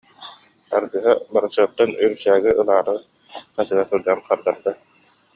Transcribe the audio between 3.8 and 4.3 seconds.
сылдьан